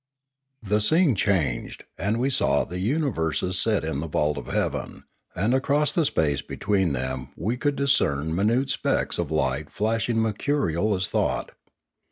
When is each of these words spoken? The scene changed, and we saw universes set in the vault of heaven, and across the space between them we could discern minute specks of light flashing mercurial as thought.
The 0.63 0.79
scene 0.81 1.13
changed, 1.13 1.83
and 1.95 2.17
we 2.19 2.31
saw 2.31 2.67
universes 2.71 3.59
set 3.59 3.83
in 3.85 3.99
the 3.99 4.07
vault 4.07 4.35
of 4.39 4.47
heaven, 4.47 5.03
and 5.35 5.53
across 5.53 5.91
the 5.91 6.05
space 6.05 6.41
between 6.41 6.93
them 6.93 7.29
we 7.37 7.55
could 7.55 7.75
discern 7.75 8.33
minute 8.33 8.71
specks 8.71 9.19
of 9.19 9.29
light 9.29 9.69
flashing 9.69 10.17
mercurial 10.17 10.95
as 10.95 11.07
thought. 11.07 11.51